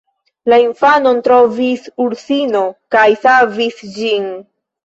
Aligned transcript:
La 0.51 0.57
infanon 0.61 1.19
trovis 1.27 1.85
ursino 2.07 2.65
kaj 2.97 3.07
savis 3.27 3.81
ĝin. 3.99 4.31